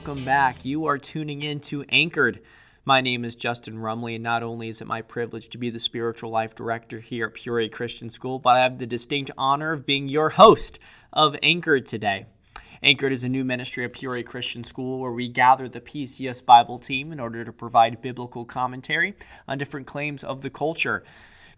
[0.00, 0.64] welcome back.
[0.64, 2.40] You are tuning in to Anchored.
[2.86, 5.78] My name is Justin Rumley, and not only is it my privilege to be the
[5.78, 9.84] spiritual life director here at Peoria Christian School, but I have the distinct honor of
[9.84, 10.78] being your host
[11.12, 12.24] of Anchored today.
[12.82, 16.78] Anchored is a new ministry at Peoria Christian School where we gather the PCS Bible
[16.78, 19.14] team in order to provide biblical commentary
[19.46, 21.04] on different claims of the culture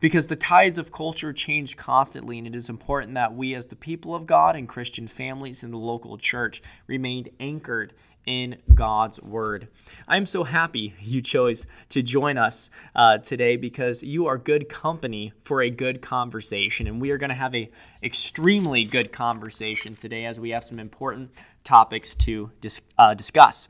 [0.03, 3.77] because the tides of culture change constantly, and it is important that we, as the
[3.77, 7.93] people of God and Christian families in the local church, remain anchored
[8.27, 9.69] in God's Word.
[10.09, 15.33] I'm so happy you chose to join us uh, today because you are good company
[15.45, 17.71] for a good conversation, and we are going to have a
[18.03, 21.31] extremely good conversation today as we have some important
[21.63, 23.69] topics to dis- uh, discuss.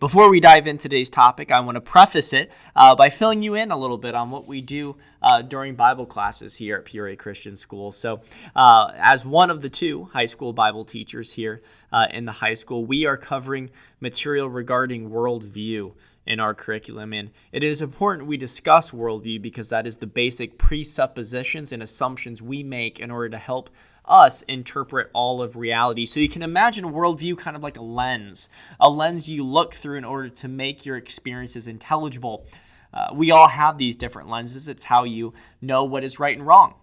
[0.00, 3.54] Before we dive into today's topic, I want to preface it uh, by filling you
[3.54, 7.16] in a little bit on what we do uh, during Bible classes here at Peoria
[7.16, 7.92] Christian School.
[7.92, 8.22] So,
[8.56, 11.60] uh, as one of the two high school Bible teachers here
[11.92, 13.68] uh, in the high school, we are covering
[14.00, 15.92] material regarding worldview
[16.26, 17.12] in our curriculum.
[17.12, 22.40] And it is important we discuss worldview because that is the basic presuppositions and assumptions
[22.40, 23.68] we make in order to help
[24.10, 26.04] us interpret all of reality.
[26.04, 29.98] So you can imagine worldview kind of like a lens, a lens you look through
[29.98, 32.46] in order to make your experiences intelligible.
[32.92, 34.66] Uh, we all have these different lenses.
[34.66, 36.74] It's how you know what is right and wrong.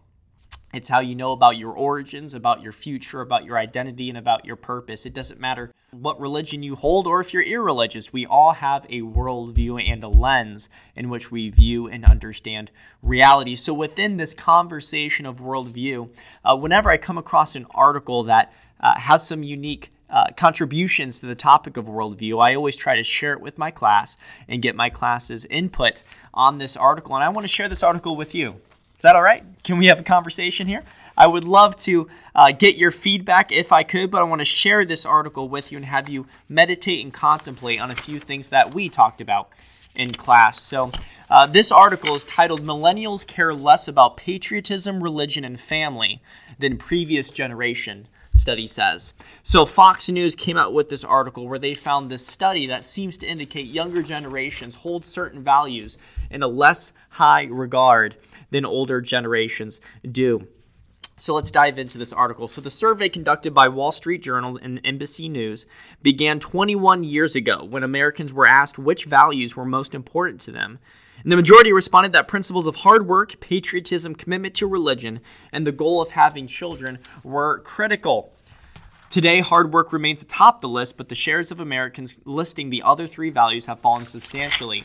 [0.73, 4.45] It's how you know about your origins, about your future, about your identity, and about
[4.45, 5.05] your purpose.
[5.05, 8.11] It doesn't matter what religion you hold or if you're irreligious.
[8.11, 12.69] We all have a worldview and a lens in which we view and understand
[13.01, 13.55] reality.
[13.55, 16.09] So, within this conversation of worldview,
[16.43, 21.25] uh, whenever I come across an article that uh, has some unique uh, contributions to
[21.27, 24.17] the topic of worldview, I always try to share it with my class
[24.49, 26.03] and get my class's input
[26.33, 27.15] on this article.
[27.15, 28.61] And I want to share this article with you.
[28.97, 29.43] Is that all right?
[29.63, 30.83] Can we have a conversation here?
[31.15, 34.45] I would love to uh, get your feedback if I could, but I want to
[34.45, 38.49] share this article with you and have you meditate and contemplate on a few things
[38.49, 39.49] that we talked about
[39.93, 40.63] in class.
[40.63, 40.91] So,
[41.29, 46.19] uh, this article is titled Millennials Care Less About Patriotism, Religion, and Family
[46.57, 49.13] Than Previous Generation study says.
[49.43, 53.17] So Fox News came out with this article where they found this study that seems
[53.17, 55.97] to indicate younger generations hold certain values
[56.29, 58.15] in a less high regard
[58.49, 60.47] than older generations do.
[61.19, 62.47] So let's dive into this article.
[62.47, 65.65] So, the survey conducted by Wall Street Journal and NBC News
[66.03, 70.77] began 21 years ago when Americans were asked which values were most important to them.
[71.23, 75.21] And the majority responded that principles of hard work, patriotism, commitment to religion,
[75.51, 78.31] and the goal of having children were critical.
[79.09, 83.07] Today, hard work remains atop the list, but the shares of Americans listing the other
[83.07, 84.83] three values have fallen substantially.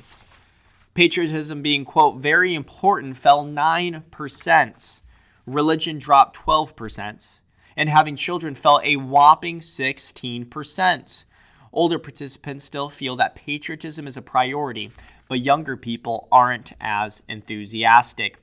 [0.94, 5.02] Patriotism being, quote, very important fell 9%.
[5.46, 7.40] Religion dropped 12%.
[7.76, 11.24] And having children fell a whopping 16%.
[11.72, 14.92] Older participants still feel that patriotism is a priority,
[15.28, 18.36] but younger people aren't as enthusiastic.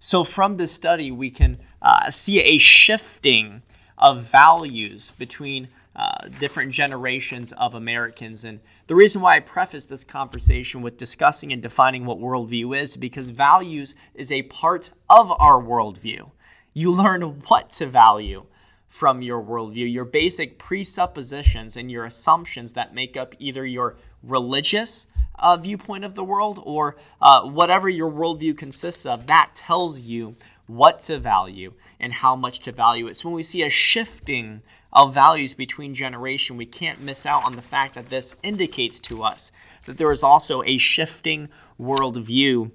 [0.00, 3.62] So, from this study, we can uh, see a shifting
[3.96, 8.44] of values between uh, different generations of Americans.
[8.44, 12.96] And the reason why I preface this conversation with discussing and defining what worldview is
[12.96, 16.30] because values is a part of our worldview.
[16.74, 18.44] You learn what to value
[18.88, 25.06] from your worldview, your basic presuppositions and your assumptions that make up either your religious
[25.38, 29.26] uh, viewpoint of the world or uh, whatever your worldview consists of.
[29.26, 30.36] That tells you
[30.66, 33.16] what to value and how much to value it.
[33.16, 34.62] So when we see a shifting
[34.94, 39.22] of values between generation, we can't miss out on the fact that this indicates to
[39.22, 39.52] us
[39.86, 41.48] that there is also a shifting
[41.80, 42.70] worldview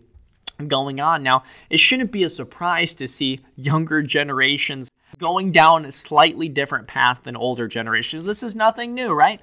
[0.67, 1.23] going on.
[1.23, 6.87] Now, it shouldn't be a surprise to see younger generations going down a slightly different
[6.87, 8.25] path than older generations.
[8.25, 9.41] This is nothing new, right?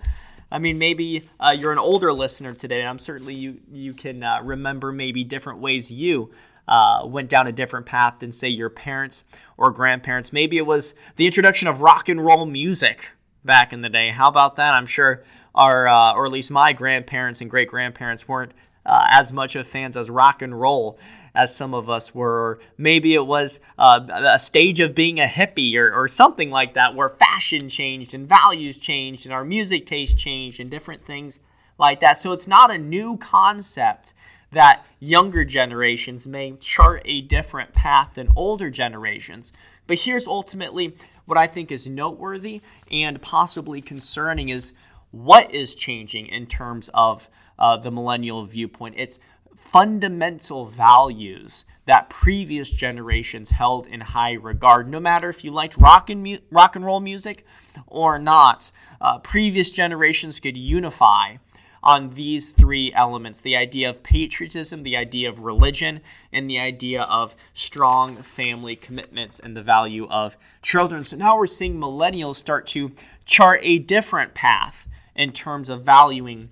[0.51, 4.23] I mean, maybe uh, you're an older listener today, and I'm certainly you you can
[4.23, 6.31] uh, remember maybe different ways you
[6.69, 9.25] uh, went down a different path than, say, your parents
[9.57, 10.33] or grandparents.
[10.33, 13.11] Maybe it was the introduction of rock and roll music
[13.45, 14.11] back in the day.
[14.11, 14.75] How about that?
[14.75, 15.25] I'm sure
[15.55, 18.53] our, uh, or at least my grandparents and great grandparents weren't
[18.85, 20.99] uh, as much of fans as rock and roll
[21.35, 22.61] as some of us were.
[22.79, 26.95] Maybe it was uh, a stage of being a hippie or, or something like that,
[26.95, 31.41] where fashion changed and values changed and our music taste changed and different things
[31.79, 32.17] like that.
[32.17, 34.15] So it's not a new concept
[34.57, 39.53] that younger generations may chart a different path than older generations.
[39.87, 44.73] But here's ultimately what I think is noteworthy and possibly concerning is
[45.11, 48.95] what is changing in terms of uh, the millennial viewpoint.
[48.97, 49.21] It's
[49.55, 54.89] fundamental values that previous generations held in high regard.
[54.89, 57.45] No matter if you liked rock and, mu- rock and roll music
[57.89, 58.73] or not,
[59.03, 61.37] uh, previous generations could unify
[61.83, 66.01] on these three elements the idea of patriotism, the idea of religion,
[66.33, 71.05] and the idea of strong family commitments and the value of children.
[71.05, 72.93] So now we're seeing millennials start to
[73.25, 76.51] chart a different path in terms of valuing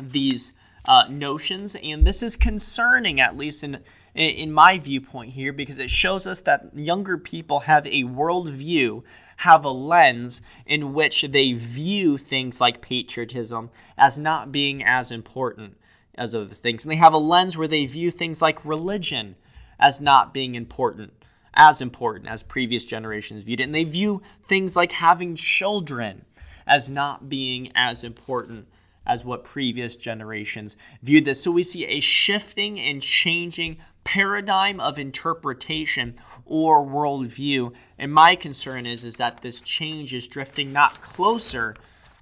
[0.00, 3.80] these uh, notions, and this is concerning, at least in
[4.14, 9.02] in my viewpoint here, because it shows us that younger people have a worldview,
[9.38, 15.78] have a lens in which they view things like patriotism as not being as important
[16.14, 19.34] as other things, and they have a lens where they view things like religion
[19.78, 21.12] as not being important
[21.54, 23.64] as important as previous generations viewed it.
[23.64, 26.24] And they view things like having children
[26.66, 28.68] as not being as important
[29.06, 31.42] as what previous generations viewed this.
[31.42, 37.74] So we see a shifting and changing paradigm of interpretation or worldview.
[37.98, 41.76] And my concern is, is that this change is drifting not closer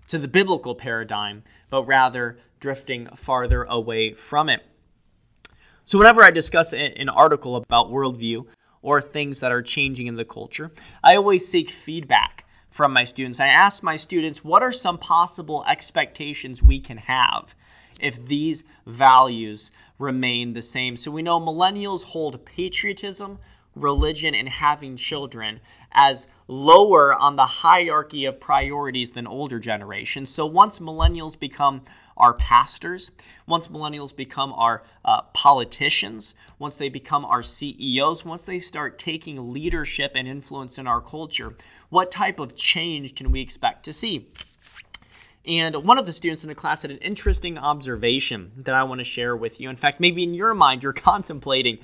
[0.08, 4.62] to the biblical paradigm, but rather drifting farther away from it.
[5.84, 8.46] So, whenever I discuss an article about worldview
[8.82, 10.70] or things that are changing in the culture,
[11.02, 13.40] I always seek feedback from my students.
[13.40, 17.54] I ask my students, what are some possible expectations we can have
[18.00, 20.96] if these values remain the same?
[20.96, 23.38] So we know millennials hold patriotism,
[23.74, 25.60] religion, and having children
[25.92, 30.30] as lower on the hierarchy of priorities than older generations.
[30.30, 31.82] So once millennials become
[32.20, 33.10] our pastors,
[33.46, 39.52] once millennials become our uh, politicians, once they become our CEOs, once they start taking
[39.52, 41.56] leadership and influence in our culture,
[41.88, 44.28] what type of change can we expect to see?
[45.46, 48.98] And one of the students in the class had an interesting observation that I want
[48.98, 49.70] to share with you.
[49.70, 51.78] In fact, maybe in your mind, you're contemplating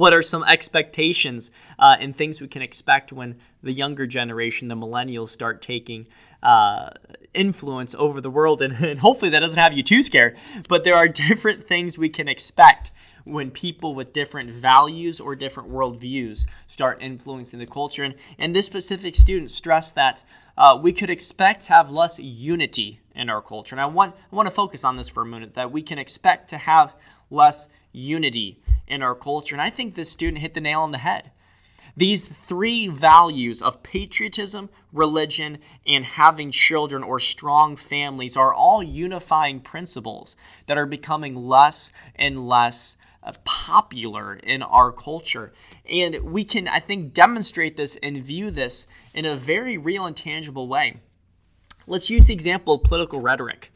[0.00, 4.74] what are some expectations uh, and things we can expect when the younger generation, the
[4.74, 6.06] millennials, start taking
[6.42, 6.88] uh,
[7.34, 8.62] influence over the world.
[8.62, 10.38] And, and hopefully that doesn't have you too scared.
[10.70, 12.92] But there are different things we can expect
[13.24, 18.02] when people with different values or different worldviews start influencing the culture.
[18.02, 20.24] And, and this specific student stressed that
[20.56, 23.74] uh, we could expect to have less unity in our culture.
[23.74, 25.98] And I want, I want to focus on this for a minute that we can
[25.98, 26.94] expect to have
[27.28, 28.58] less unity
[28.90, 29.54] in our culture.
[29.54, 31.30] And I think this student hit the nail on the head.
[31.96, 39.60] These three values of patriotism, religion, and having children or strong families are all unifying
[39.60, 45.52] principles that are becoming less and less uh, popular in our culture.
[45.90, 50.16] And we can, I think, demonstrate this and view this in a very real and
[50.16, 50.96] tangible way.
[51.86, 53.72] Let's use the example of political rhetoric.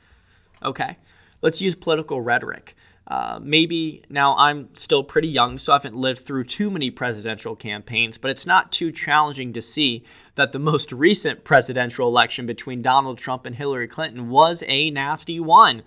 [0.63, 0.97] Okay?
[1.43, 2.75] Let's use political rhetoric.
[3.07, 7.55] Uh, maybe now I'm still pretty young, so I haven't lived through too many presidential
[7.55, 10.05] campaigns, but it's not too challenging to see
[10.37, 15.39] that the most recent presidential election between Donald Trump and Hillary Clinton was a nasty
[15.39, 15.83] one.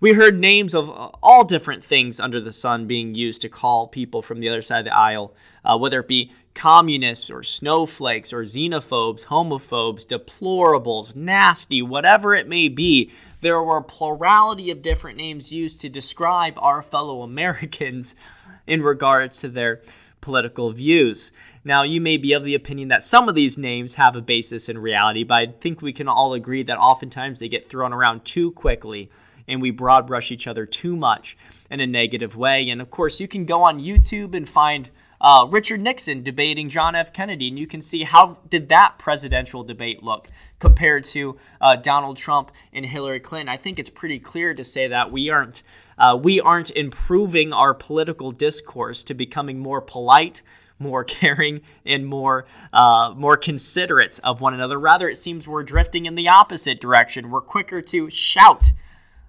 [0.00, 3.86] We heard names of uh, all different things under the sun being used to call
[3.86, 8.32] people from the other side of the aisle, uh, whether it be communists or snowflakes
[8.32, 13.10] or xenophobes, homophobes, deplorables, nasty, whatever it may be
[13.44, 18.16] there were a plurality of different names used to describe our fellow Americans
[18.66, 19.82] in regards to their
[20.22, 21.30] political views.
[21.62, 24.70] Now, you may be of the opinion that some of these names have a basis
[24.70, 28.24] in reality, but I think we can all agree that oftentimes they get thrown around
[28.24, 29.10] too quickly
[29.46, 31.36] and we broad brush each other too much
[31.70, 32.70] in a negative way.
[32.70, 34.90] And of course, you can go on YouTube and find
[35.24, 37.10] uh, Richard Nixon debating John F.
[37.10, 40.28] Kennedy, and you can see how did that presidential debate look
[40.58, 43.48] compared to uh, Donald Trump and Hillary Clinton.
[43.48, 45.62] I think it's pretty clear to say that we aren't
[45.96, 50.42] uh, we aren't improving our political discourse to becoming more polite.
[50.78, 54.78] More caring and more uh, more considerate of one another.
[54.78, 57.30] Rather, it seems we're drifting in the opposite direction.
[57.30, 58.72] We're quicker to shout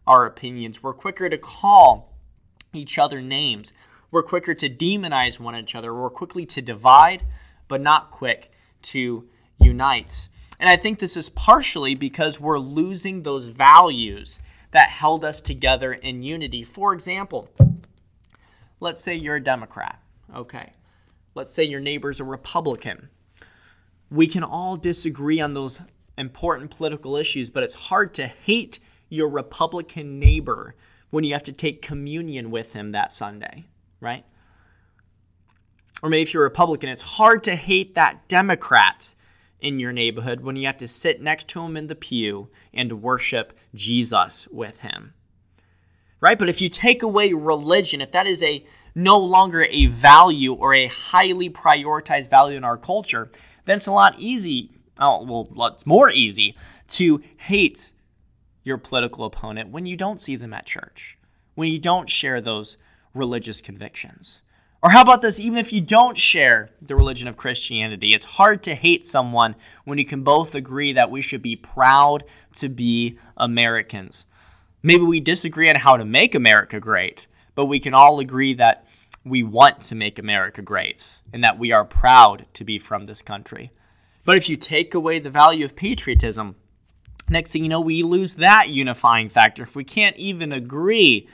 [0.05, 0.83] our opinions.
[0.83, 2.11] We're quicker to call
[2.73, 3.73] each other names.
[4.15, 5.93] We're quicker to demonize one another.
[5.93, 7.25] We're quickly to divide,
[7.67, 8.50] but not quick
[8.84, 9.27] to
[9.60, 10.29] unite.
[10.57, 14.39] And I think this is partially because we're losing those values
[14.72, 16.63] that held us together in unity.
[16.63, 17.50] For example,
[18.79, 20.01] let's say you're a Democrat,
[20.34, 20.72] okay?
[21.34, 23.10] Let's say your neighbor's a Republican.
[24.10, 25.81] We can all disagree on those
[26.17, 28.79] important political issues, but it's hard to hate
[29.10, 30.74] your Republican neighbor
[31.10, 33.65] when you have to take communion with him that Sunday,
[33.99, 34.25] right?
[36.03, 39.15] Or maybe if you're a Republican, it's hard to hate that Democrat
[39.59, 43.01] in your neighborhood when you have to sit next to him in the pew and
[43.01, 45.13] worship Jesus with him.
[46.21, 46.37] Right?
[46.37, 50.73] But if you take away religion, if that is a no longer a value or
[50.73, 53.29] a highly prioritized value in our culture,
[53.65, 54.71] then it's a lot easy.
[54.99, 56.55] Oh, well, it's more easy
[56.89, 57.91] to hate
[58.63, 61.17] your political opponent when you don't see them at church,
[61.55, 62.77] when you don't share those
[63.15, 64.41] religious convictions.
[64.84, 65.39] Or how about this?
[65.39, 69.55] Even if you don't share the religion of Christianity, it's hard to hate someone
[69.86, 74.25] when you can both agree that we should be proud to be Americans.
[74.84, 78.86] Maybe we disagree on how to make America great, but we can all agree that
[79.24, 83.24] we want to make America great and that we are proud to be from this
[83.24, 83.72] country.
[84.24, 86.55] But if you take away the value of patriotism,
[87.27, 89.63] next thing you know, we lose that unifying factor.
[89.63, 91.27] If we can't even agree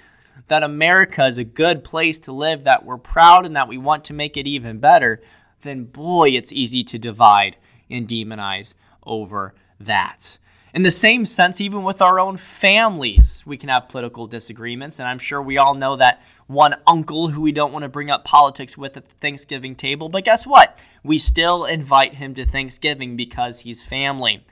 [0.52, 4.04] that America is a good place to live, that we're proud and that we want
[4.04, 5.22] to make it even better,
[5.62, 7.56] then boy, it's easy to divide
[7.90, 10.38] and demonize over that.
[10.74, 15.00] In the same sense, even with our own families, we can have political disagreements.
[15.00, 18.12] And I'm sure we all know that one uncle who we don't want to bring
[18.12, 20.10] up politics with at the Thanksgiving table.
[20.10, 20.84] But guess what?
[21.02, 24.46] We still invite him to Thanksgiving because he's family.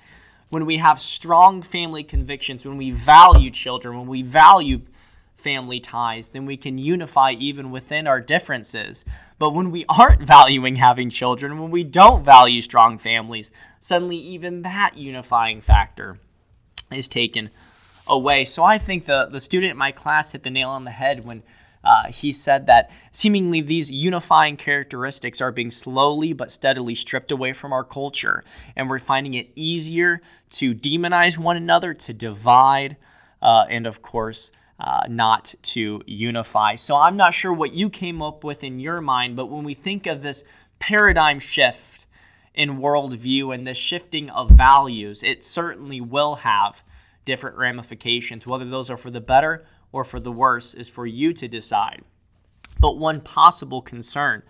[0.47, 4.79] When we have strong family convictions, when we value children, when we value
[5.39, 9.05] family ties, then we can unify even within our differences.
[9.39, 14.61] But when we aren't valuing having children, when we don't value strong families, suddenly even
[14.63, 16.19] that unifying factor
[16.91, 17.49] is taken
[18.07, 18.45] away.
[18.45, 21.25] So I think the, the student in my class hit the nail on the head
[21.25, 21.43] when
[21.83, 27.53] uh, he said that seemingly these unifying characteristics are being slowly but steadily stripped away
[27.53, 28.43] from our culture,
[28.75, 32.97] and we're finding it easier to demonize one another, to divide,
[33.41, 36.75] uh, and of course, uh, not to unify.
[36.75, 39.73] So I'm not sure what you came up with in your mind, but when we
[39.73, 40.43] think of this
[40.79, 42.05] paradigm shift
[42.53, 46.83] in worldview and this shifting of values, it certainly will have
[47.25, 48.47] different ramifications.
[48.47, 52.01] Whether those are for the better or for the worse is for you to decide.
[52.79, 54.43] But one possible concern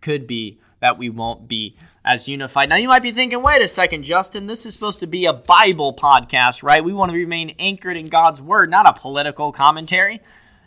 [0.00, 2.68] could be that we won't be as unified.
[2.68, 5.32] Now, you might be thinking, wait a second, Justin, this is supposed to be a
[5.32, 6.84] Bible podcast, right?
[6.84, 10.20] We want to remain anchored in God's Word, not a political commentary.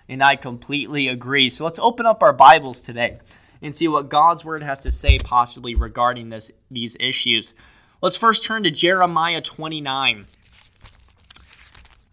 [0.07, 1.49] And I completely agree.
[1.49, 3.19] So let's open up our Bibles today
[3.61, 7.53] and see what God's Word has to say, possibly regarding this, these issues.
[8.01, 10.25] Let's first turn to Jeremiah 29.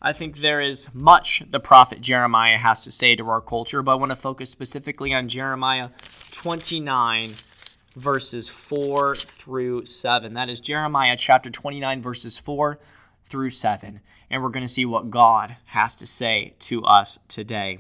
[0.02, 3.92] I think there is much the prophet Jeremiah has to say to our culture, but
[3.92, 5.88] I want to focus specifically on Jeremiah
[6.32, 7.30] 29,
[7.96, 10.34] verses 4 through 7.
[10.34, 12.78] That is Jeremiah chapter 29, verses 4
[13.24, 14.00] through 7.
[14.30, 17.78] And we're going to see what God has to say to us today.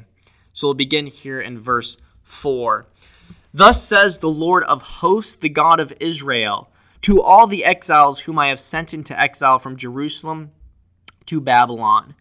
[0.52, 2.86] So we'll begin here in verse 4.
[3.54, 6.70] Thus says the Lord of hosts, the God of Israel,
[7.02, 10.50] to all the exiles whom I have sent into exile from Jerusalem
[11.26, 12.14] to Babylon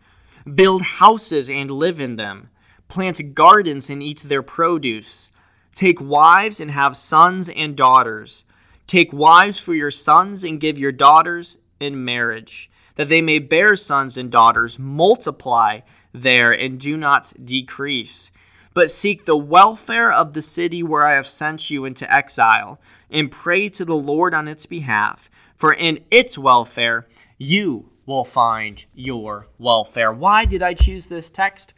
[0.54, 2.52] Build houses and live in them,
[2.88, 5.32] plant gardens and eat their produce
[5.76, 8.46] Take wives and have sons and daughters.
[8.88, 13.76] Take wives for your sons and give your daughters in marriage, that they may bear
[13.76, 15.82] sons and daughters, multiply
[16.14, 18.32] there and do not decrease.
[18.74, 22.80] But seek the welfare of the city where I have sent you into exile,
[23.10, 27.06] and pray to the Lord on its behalf, for in its welfare
[27.38, 30.14] you will find your welfare.
[30.14, 31.74] Why did I choose this text?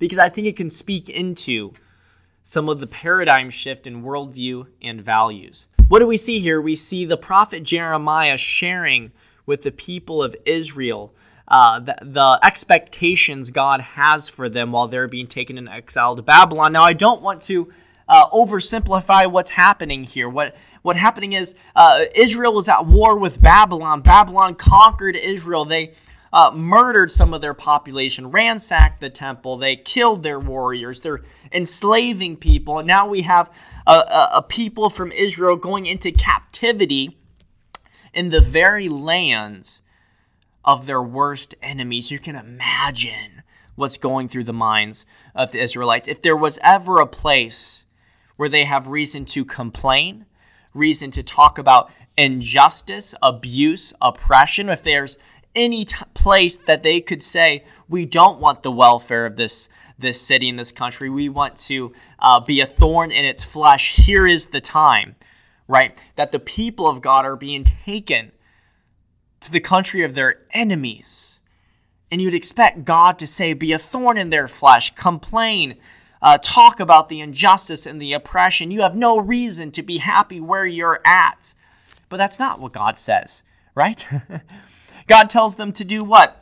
[0.00, 1.74] Because I think it can speak into
[2.42, 5.66] some of the paradigm shift in worldview and values.
[5.88, 6.60] What do we see here?
[6.60, 9.12] We see the prophet Jeremiah sharing
[9.46, 11.14] with the people of Israel
[11.50, 16.22] uh, the, the, expectations God has for them while they're being taken in exile to
[16.22, 16.72] Babylon.
[16.72, 17.72] Now, I don't want to
[18.08, 20.28] uh, oversimplify what's happening here.
[20.28, 24.00] What what happening is uh, Israel was at war with Babylon.
[24.00, 25.64] Babylon conquered Israel.
[25.64, 25.94] They
[26.32, 31.22] uh, murdered some of their population, ransacked the temple, they killed their warriors, they're
[31.52, 32.78] enslaving people.
[32.78, 33.50] And now we have
[33.86, 37.18] a, a, a people from Israel going into captivity
[38.14, 39.82] in the very lands
[40.64, 42.10] of their worst enemies.
[42.10, 43.42] You can imagine
[43.74, 46.06] what's going through the minds of the Israelites.
[46.06, 47.84] If there was ever a place
[48.36, 50.26] where they have reason to complain,
[50.74, 55.18] reason to talk about injustice, abuse, oppression, if there's
[55.54, 59.68] any t- place that they could say, we don't want the welfare of this
[60.00, 61.10] this city and this country.
[61.10, 63.94] We want to uh, be a thorn in its flesh.
[63.96, 65.14] Here is the time,
[65.68, 65.96] right?
[66.16, 68.32] That the people of God are being taken
[69.40, 71.40] to the country of their enemies.
[72.10, 75.76] And you'd expect God to say, be a thorn in their flesh, complain,
[76.22, 78.70] uh, talk about the injustice and the oppression.
[78.70, 81.54] You have no reason to be happy where you're at.
[82.08, 83.42] But that's not what God says,
[83.74, 84.06] right?
[85.10, 86.40] God tells them to do what?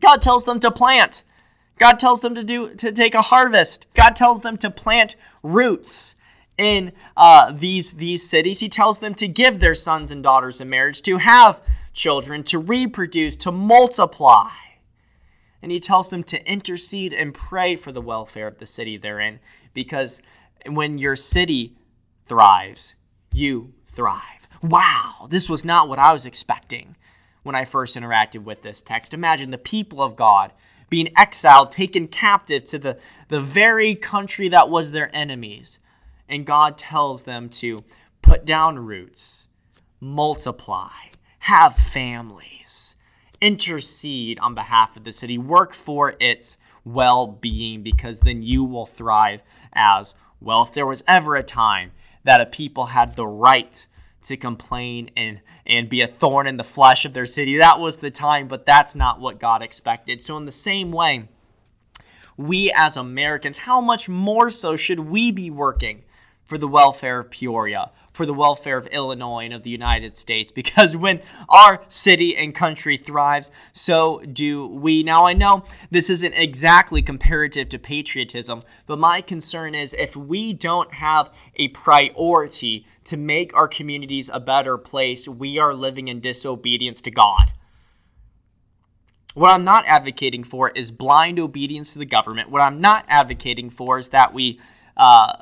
[0.00, 1.22] God tells them to plant.
[1.78, 3.86] God tells them to do to take a harvest.
[3.94, 6.16] God tells them to plant roots
[6.58, 8.58] in uh, these these cities.
[8.58, 11.60] He tells them to give their sons and daughters in marriage, to have
[11.92, 14.50] children, to reproduce, to multiply.
[15.62, 19.20] And he tells them to intercede and pray for the welfare of the city they're
[19.20, 19.38] in,
[19.74, 20.22] because
[20.66, 21.76] when your city
[22.26, 22.96] thrives,
[23.32, 24.48] you thrive.
[24.60, 26.96] Wow, this was not what I was expecting
[27.42, 29.14] when I first interacted with this text.
[29.14, 30.52] Imagine the people of God
[30.90, 35.78] being exiled, taken captive to the, the very country that was their enemies.
[36.28, 37.78] And God tells them to
[38.20, 39.46] put down roots,
[40.00, 40.90] multiply,
[41.38, 42.96] have families,
[43.40, 48.86] intercede on behalf of the city, work for its well being, because then you will
[48.86, 50.62] thrive as well.
[50.62, 51.92] If there was ever a time
[52.24, 53.86] that a people had the right
[54.22, 57.58] to complain and and be a thorn in the flesh of their city.
[57.58, 60.20] That was the time, but that's not what God expected.
[60.20, 61.28] So in the same way,
[62.36, 66.02] we as Americans, how much more so should we be working
[66.44, 70.52] for the welfare of Peoria, for the welfare of Illinois and of the United States.
[70.52, 75.02] Because when our city and country thrives, so do we.
[75.02, 80.52] Now, I know this isn't exactly comparative to patriotism, but my concern is if we
[80.52, 86.20] don't have a priority to make our communities a better place, we are living in
[86.20, 87.52] disobedience to God.
[89.34, 92.50] What I'm not advocating for is blind obedience to the government.
[92.50, 94.60] What I'm not advocating for is that we
[94.96, 95.32] uh,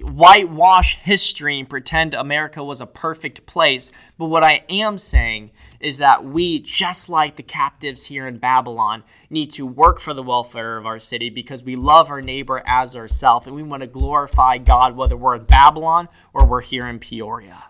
[0.00, 3.92] whitewash history and pretend America was a perfect place.
[4.18, 9.02] But what I am saying is that we, just like the captives here in Babylon,
[9.28, 12.96] need to work for the welfare of our city because we love our neighbor as
[12.96, 16.98] ourselves and we want to glorify God whether we're in Babylon or we're here in
[16.98, 17.64] Peoria.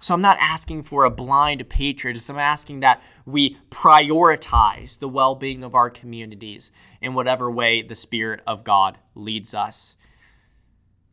[0.00, 2.36] So I'm not asking for a blind patriotism.
[2.36, 7.96] I'm asking that we prioritize the well being of our communities in whatever way the
[7.96, 9.96] Spirit of God leads us.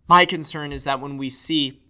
[0.07, 1.81] My concern is that when we see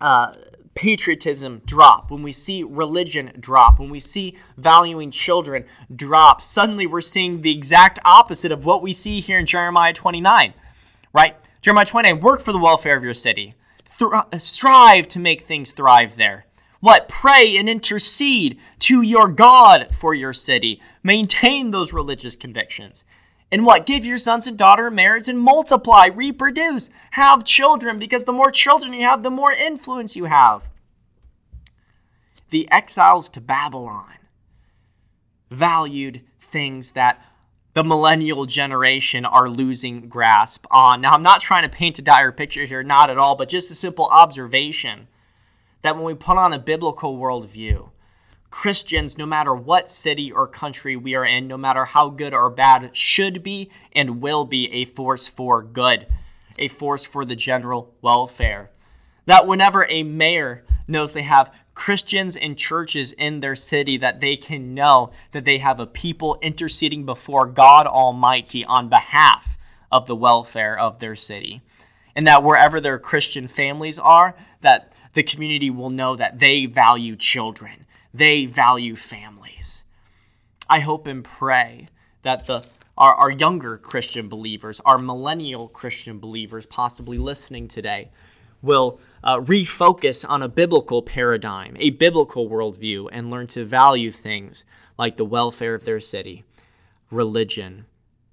[0.00, 0.34] uh,
[0.74, 5.64] patriotism drop, when we see religion drop, when we see valuing children
[5.94, 10.52] drop, suddenly we're seeing the exact opposite of what we see here in Jeremiah 29,
[11.12, 11.36] right?
[11.62, 13.54] Jeremiah 29, work for the welfare of your city.
[14.36, 16.44] strive to make things thrive there.
[16.80, 17.08] What?
[17.08, 20.80] Pray and intercede to your God for your city.
[21.02, 23.04] Maintain those religious convictions.
[23.52, 23.86] And what?
[23.86, 28.92] Give your sons and daughter marriage and multiply, reproduce, have children, because the more children
[28.92, 30.68] you have, the more influence you have.
[32.50, 34.14] The exiles to Babylon
[35.50, 37.22] valued things that
[37.74, 41.02] the millennial generation are losing grasp on.
[41.02, 43.70] Now, I'm not trying to paint a dire picture here, not at all, but just
[43.70, 45.08] a simple observation
[45.82, 47.90] that when we put on a biblical worldview,
[48.50, 52.50] Christians, no matter what city or country we are in, no matter how good or
[52.50, 56.06] bad, should be and will be a force for good,
[56.58, 58.70] a force for the general welfare.
[59.26, 64.36] That whenever a mayor knows they have Christians and churches in their city, that they
[64.36, 69.58] can know that they have a people interceding before God Almighty on behalf
[69.92, 71.60] of the welfare of their city.
[72.14, 77.16] And that wherever their Christian families are, that the community will know that they value
[77.16, 79.84] children they value families.
[80.68, 81.88] I hope and pray
[82.22, 82.64] that the
[82.98, 88.10] our, our younger Christian believers, our millennial Christian believers, possibly listening today,
[88.62, 94.64] will uh, refocus on a biblical paradigm, a biblical worldview, and learn to value things
[94.98, 96.44] like the welfare of their city,
[97.10, 97.84] religion,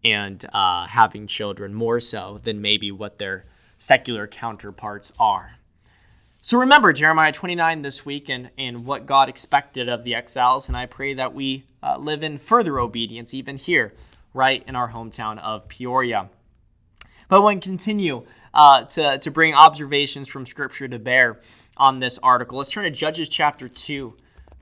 [0.04, 3.44] and uh, having children more so than maybe what their
[3.78, 5.58] secular counterparts are.
[6.46, 10.76] So remember Jeremiah 29 this week and, and what God expected of the exiles, and
[10.76, 13.94] I pray that we uh, live in further obedience even here,
[14.34, 16.30] right in our hometown of Peoria.
[17.30, 21.40] But when continue uh, to, to bring observations from Scripture to bear
[21.78, 24.14] on this article, let's turn to Judges chapter 2,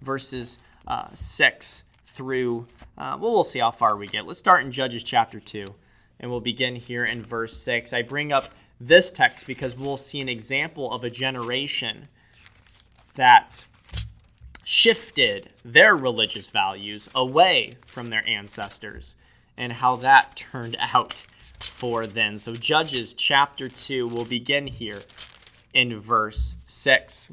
[0.04, 2.68] verses uh, 6 through,
[3.00, 4.28] uh, well, we'll see how far we get.
[4.28, 5.66] Let's start in Judges chapter 2,
[6.20, 7.92] and we'll begin here in verse 6.
[7.92, 8.50] I bring up
[8.82, 12.08] this text because we'll see an example of a generation
[13.14, 13.68] that
[14.64, 19.16] shifted their religious values away from their ancestors
[19.58, 21.26] and how that turned out
[21.60, 22.38] for them.
[22.38, 25.02] So, Judges chapter 2 will begin here
[25.74, 27.32] in verse 6.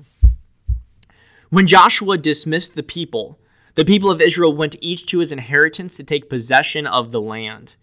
[1.50, 3.38] When Joshua dismissed the people,
[3.74, 7.74] the people of Israel went each to his inheritance to take possession of the land.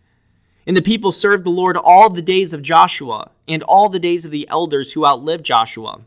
[0.67, 4.25] And the people served the Lord all the days of Joshua and all the days
[4.25, 6.01] of the elders who outlived Joshua,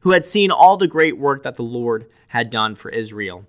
[0.00, 3.44] who had seen all the great work that the Lord had done for Israel.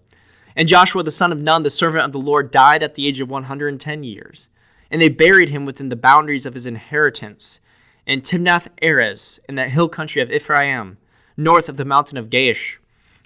[0.56, 3.20] And Joshua the son of Nun, the servant of the Lord, died at the age
[3.20, 4.50] of 110 years.
[4.92, 7.60] And they buried him within the boundaries of his inheritance
[8.06, 10.98] in Timnath Heres, in that hill country of Ephraim,
[11.38, 12.78] north of the mountain of Gaash.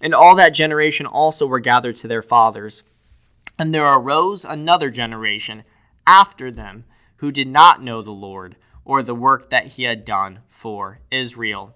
[0.01, 2.83] And all that generation also were gathered to their fathers.
[3.57, 5.63] And there arose another generation
[6.07, 6.85] after them
[7.17, 11.75] who did not know the Lord or the work that he had done for Israel.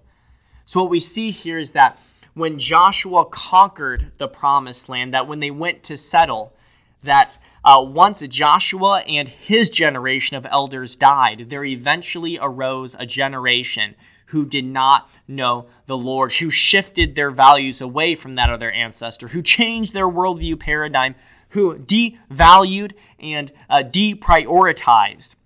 [0.64, 2.00] So, what we see here is that
[2.34, 6.54] when Joshua conquered the promised land, that when they went to settle,
[7.02, 13.94] that uh, once Joshua and his generation of elders died, there eventually arose a generation
[14.26, 18.72] who did not know the Lord, who shifted their values away from that of their
[18.72, 21.14] ancestor, who changed their worldview paradigm,
[21.52, 25.36] who devalued and uh, deprioritized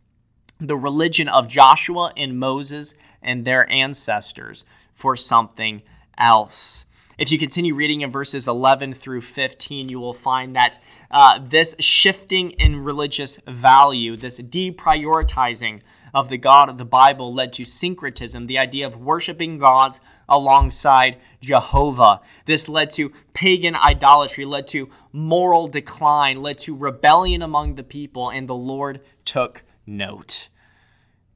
[0.61, 4.64] the religion of Joshua and Moses and their ancestors
[4.95, 5.83] for something
[6.16, 6.85] else.
[7.19, 10.79] If you continue reading in verses 11 through 15, you will find that
[11.11, 15.81] uh, this shifting in religious value, this deprioritizing
[16.17, 20.01] of the God of the Bible, led to syncretism, the idea of worshiping gods
[20.31, 22.23] alongside Jehovah.
[22.47, 28.31] This led to pagan idolatry, led to moral decline, led to rebellion among the people,
[28.31, 30.49] and the Lord took note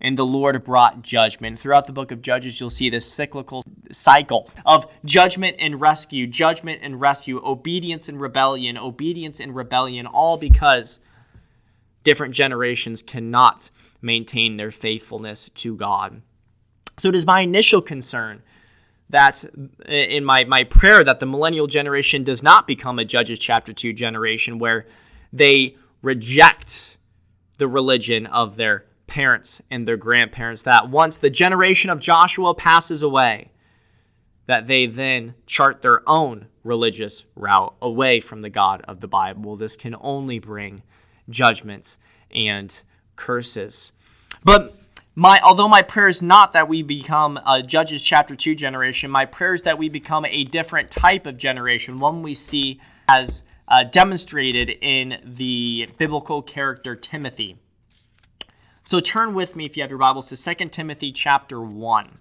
[0.01, 1.59] and the Lord brought judgment.
[1.59, 3.63] Throughout the book of Judges, you'll see this cyclical
[3.93, 10.39] cycle of judgment and rescue, judgment and rescue, obedience and rebellion, obedience and rebellion, all
[10.39, 11.01] because
[12.03, 13.69] different generations cannot
[14.03, 16.23] maintain their faithfulness to God.
[16.99, 18.43] So it is my initial concern
[19.11, 19.45] that
[19.87, 23.93] in my, my prayer that the millennial generation does not become a Judges chapter 2
[23.93, 24.87] generation where
[25.33, 26.99] they reject
[27.59, 33.03] the religion of their parents and their grandparents that once the generation of Joshua passes
[33.03, 33.51] away,
[34.47, 39.57] that they then chart their own religious route away from the God of the Bible.
[39.57, 40.83] This can only bring
[41.29, 41.99] judgments
[42.33, 42.83] and
[43.21, 43.93] curses.
[44.45, 44.75] But
[45.15, 49.27] my although my prayer is not that we become a Judges chapter 2 generation, my
[49.27, 53.85] prayer is that we become a different type of generation, one we see as uh,
[53.85, 57.59] demonstrated in the biblical character Timothy.
[58.85, 62.19] So turn with me, if you have your Bibles, to 2 Timothy chapter 1.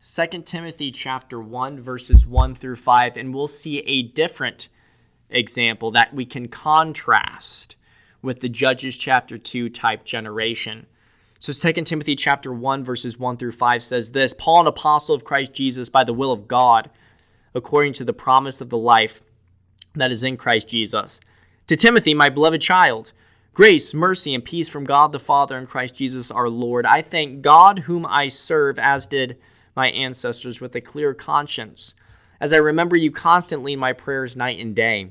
[0.00, 4.70] 2 Timothy chapter 1, verses 1 through 5, and we'll see a different
[5.28, 7.76] example that we can contrast
[8.22, 10.86] with the Judges chapter 2 type generation.
[11.38, 15.24] So 2 Timothy chapter 1 verses 1 through 5 says this, Paul an apostle of
[15.24, 16.90] Christ Jesus by the will of God,
[17.54, 19.22] according to the promise of the life
[19.94, 21.20] that is in Christ Jesus.
[21.68, 23.12] To Timothy, my beloved child,
[23.58, 26.86] Grace, mercy, and peace from God the Father and Christ Jesus our Lord.
[26.86, 29.36] I thank God, whom I serve, as did
[29.74, 31.96] my ancestors, with a clear conscience,
[32.40, 35.10] as I remember you constantly in my prayers night and day.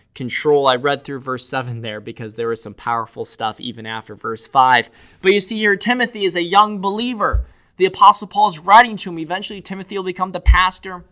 [0.13, 0.67] control.
[0.67, 4.47] I read through verse 7 there because there was some powerful stuff even after verse
[4.47, 4.89] 5.
[5.21, 7.45] But you see here, Timothy is a young believer.
[7.77, 9.19] The Apostle Paul is writing to him.
[9.19, 11.03] Eventually, Timothy will become the pastor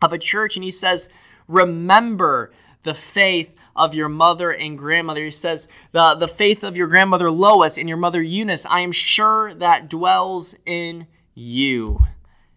[0.00, 1.10] of a church, and he says,
[1.48, 5.24] Remember the faith of your mother and grandmother.
[5.24, 8.92] He says, the, the faith of your grandmother Lois and your mother Eunice, I am
[8.92, 12.00] sure that dwells in you.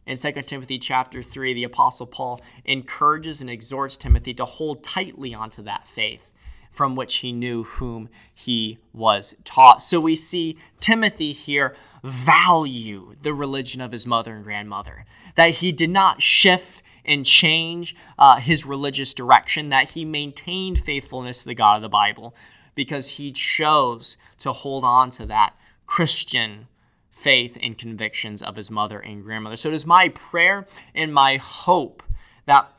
[0.06, 5.34] In 2 Timothy chapter 3, the Apostle Paul encourages and exhorts Timothy to hold tightly
[5.34, 6.34] onto that faith
[6.74, 9.82] from which he knew whom he was taught.
[9.82, 15.72] So we see Timothy here value the religion of his mother and grandmother, that he
[15.72, 21.56] did not shift and change uh, his religious direction, that he maintained faithfulness to the
[21.56, 22.36] God of the Bible
[22.76, 25.54] because he chose to hold on to that
[25.86, 26.68] Christian
[27.14, 29.56] faith and convictions of his mother and grandmother.
[29.56, 32.04] So it is my prayer and my hope
[32.46, 32.70] that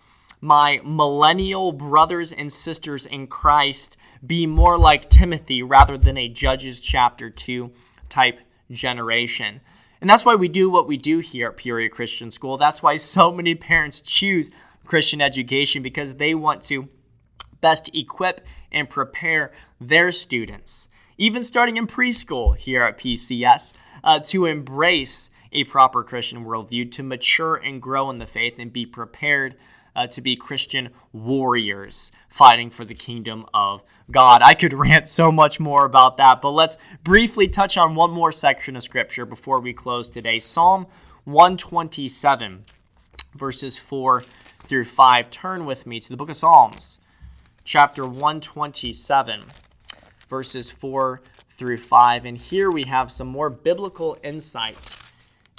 [0.40, 6.80] my millennial brothers and sisters in Christ be more like Timothy rather than a Judges
[6.80, 7.70] chapter 2
[8.08, 9.60] type generation.
[10.00, 12.58] And that's why we do what we do here at Peoria Christian School.
[12.58, 14.50] That's why so many parents choose
[14.84, 16.88] Christian education because they want to
[17.60, 24.44] best equip and prepare their students, even starting in preschool here at PCS, uh, to
[24.44, 29.56] embrace a proper Christian worldview, to mature and grow in the faith and be prepared
[29.96, 34.42] uh, to be Christian warriors fighting for the kingdom of God.
[34.42, 38.32] I could rant so much more about that, but let's briefly touch on one more
[38.32, 40.86] section of Scripture before we close today Psalm
[41.24, 42.64] 127,
[43.34, 44.20] verses 4
[44.66, 45.30] through 5.
[45.30, 46.98] Turn with me to the book of Psalms,
[47.64, 49.42] chapter 127,
[50.28, 51.22] verses 4
[51.56, 52.24] through 5.
[52.24, 54.98] And here we have some more biblical insights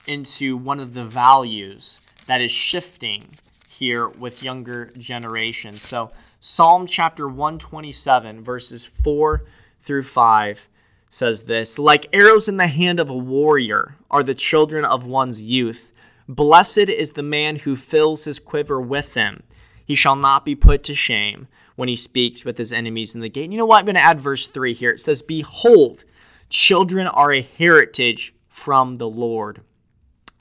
[0.07, 3.35] into one of the values that is shifting
[3.67, 5.81] here with younger generations.
[5.81, 9.45] So, Psalm chapter 127, verses 4
[9.81, 10.69] through 5
[11.09, 15.41] says this Like arrows in the hand of a warrior are the children of one's
[15.41, 15.91] youth.
[16.27, 19.43] Blessed is the man who fills his quiver with them.
[19.85, 23.29] He shall not be put to shame when he speaks with his enemies in the
[23.29, 23.51] gate.
[23.51, 23.79] You know what?
[23.79, 24.91] I'm going to add verse 3 here.
[24.91, 26.05] It says, Behold,
[26.49, 29.61] children are a heritage from the Lord.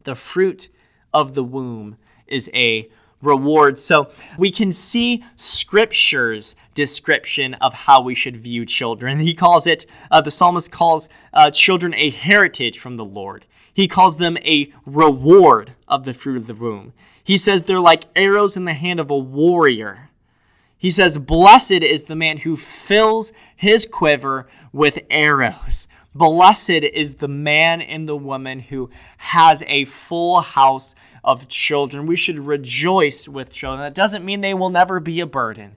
[0.05, 0.69] The fruit
[1.13, 2.89] of the womb is a
[3.23, 3.79] reward.
[3.79, 9.19] So we can see Scripture's description of how we should view children.
[9.19, 13.47] He calls it, uh, the psalmist calls uh, children a heritage from the Lord.
[13.73, 16.93] He calls them a reward of the fruit of the womb.
[17.25, 20.11] He says they're like arrows in the hand of a warrior.
[20.79, 25.89] He says, Blessed is the man who fills his quiver with arrows.
[26.15, 32.07] Blessed is the man and the woman who has a full house of children.
[32.07, 33.81] We should rejoice with children.
[33.81, 35.75] That doesn't mean they will never be a burden,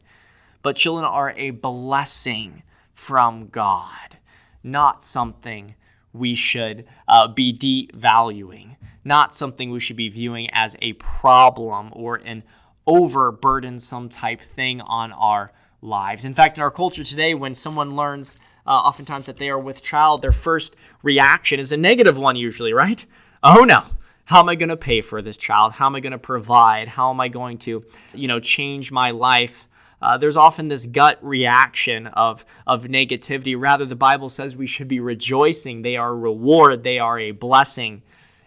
[0.62, 2.62] but children are a blessing
[2.94, 4.18] from God,
[4.64, 5.76] not something
[6.14, 12.16] we should uh, be devaluing, not something we should be viewing as a problem or
[12.16, 12.44] an
[12.88, 16.26] overburdensome type thing on our lives.
[16.26, 19.84] In fact, in our culture today, when someone learns uh, oftentimes that they are with
[19.84, 23.06] child, their first reaction is a negative one, usually, right?
[23.44, 23.84] Oh no,
[24.26, 25.74] how am I going to pay for this child?
[25.74, 26.88] How am I going to provide?
[26.88, 29.68] How am I going to, you know, change my life?
[30.02, 33.60] Uh, there's often this gut reaction of, of negativity.
[33.60, 35.82] Rather, the Bible says we should be rejoicing.
[35.82, 38.04] They are a reward, they are a blessing.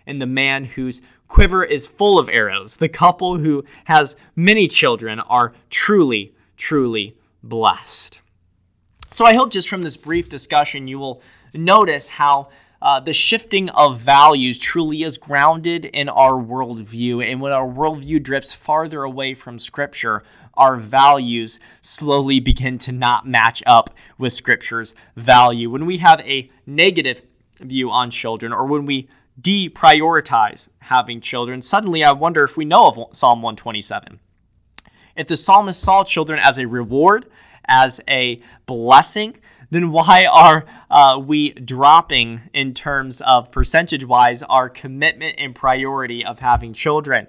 [0.06, 5.20] And the man whose quiver is full of arrows, the couple who has many children,
[5.20, 8.20] are truly, truly blessed.
[9.10, 11.22] So I hope just from this brief discussion, you will
[11.54, 12.48] notice how
[12.82, 17.24] uh, the shifting of values truly is grounded in our worldview.
[17.24, 23.26] And when our worldview drifts farther away from Scripture, our values slowly begin to not
[23.26, 25.70] match up with Scripture's value.
[25.70, 27.22] When we have a negative
[27.60, 29.08] view on children, or when we
[29.40, 34.20] deprioritize having children, suddenly I wonder if we know of Psalm 127.
[35.16, 37.26] If the psalmist saw children as a reward,
[37.66, 39.36] as a blessing,
[39.70, 46.24] then why are uh, we dropping in terms of percentage wise our commitment and priority
[46.24, 47.26] of having children?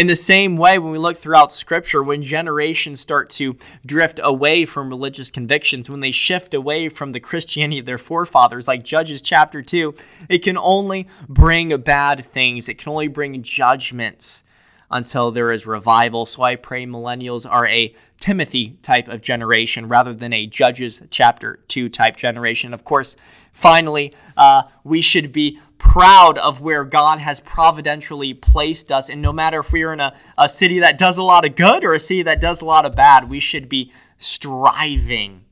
[0.00, 4.64] In the same way, when we look throughout Scripture, when generations start to drift away
[4.64, 9.20] from religious convictions, when they shift away from the Christianity of their forefathers, like Judges
[9.20, 9.94] chapter 2,
[10.30, 12.70] it can only bring bad things.
[12.70, 14.42] It can only bring judgments
[14.90, 16.24] until there is revival.
[16.24, 21.60] So I pray millennials are a Timothy type of generation rather than a Judges chapter
[21.68, 22.74] 2 type generation.
[22.74, 23.16] Of course,
[23.52, 29.08] finally, uh, we should be proud of where God has providentially placed us.
[29.08, 31.82] And no matter if we're in a, a city that does a lot of good
[31.82, 35.44] or a city that does a lot of bad, we should be striving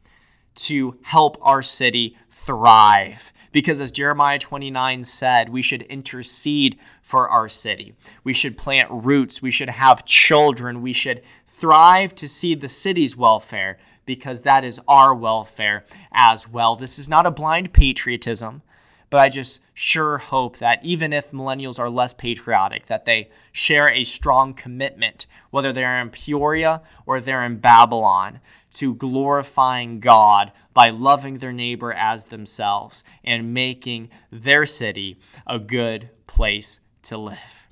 [0.54, 3.32] to help our city thrive.
[3.50, 7.94] Because as Jeremiah 29 said, we should intercede for our city.
[8.22, 9.40] We should plant roots.
[9.40, 10.82] We should have children.
[10.82, 11.22] We should
[11.58, 16.76] thrive to see the city's welfare because that is our welfare as well.
[16.76, 18.62] This is not a blind patriotism,
[19.10, 23.90] but I just sure hope that even if millennials are less patriotic, that they share
[23.90, 28.40] a strong commitment, whether they're in Peoria or they're in Babylon,
[28.70, 36.08] to glorifying God by loving their neighbor as themselves and making their city a good
[36.26, 37.67] place to live.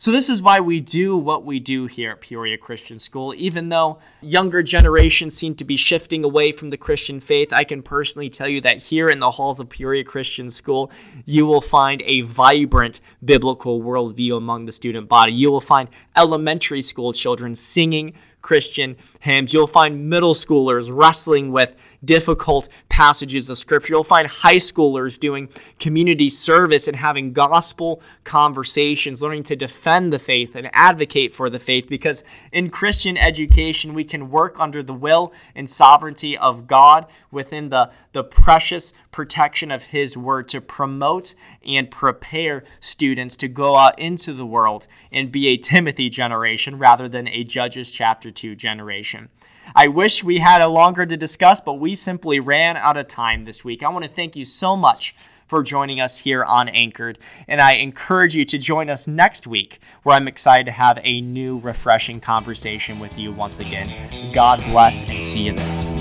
[0.00, 3.34] So, this is why we do what we do here at Peoria Christian School.
[3.36, 7.82] Even though younger generations seem to be shifting away from the Christian faith, I can
[7.82, 10.92] personally tell you that here in the halls of Peoria Christian School,
[11.24, 15.32] you will find a vibrant biblical worldview among the student body.
[15.32, 19.52] You will find elementary school children singing Christian hymns.
[19.52, 23.94] You'll find middle schoolers wrestling with difficult passages of Scripture.
[23.94, 30.18] You'll find high schoolers doing community service and having gospel conversations, learning to defend the
[30.18, 34.94] faith and advocate for the faith, because in Christian education, we can work under the
[34.94, 41.34] will and sovereignty of God within the, the precious protection of His Word to promote
[41.66, 47.08] and prepare students to go out into the world and be a Timothy generation rather
[47.08, 49.17] than a Judges chapter 2 generation.
[49.74, 53.44] I wish we had a longer to discuss, but we simply ran out of time
[53.44, 53.82] this week.
[53.82, 55.14] I want to thank you so much
[55.46, 57.18] for joining us here on Anchored.
[57.46, 61.20] And I encourage you to join us next week, where I'm excited to have a
[61.20, 64.32] new, refreshing conversation with you once again.
[64.32, 65.98] God bless and see you then.